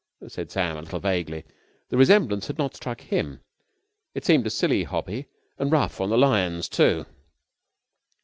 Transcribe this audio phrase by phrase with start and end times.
[0.27, 1.43] said Sam, a little vaguely.
[1.89, 3.41] The resemblance had not struck him.
[4.15, 5.27] It seemed a silly hobby
[5.59, 7.05] and rough on the lions, too.